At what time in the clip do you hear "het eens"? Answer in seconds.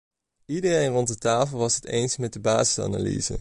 1.75-2.17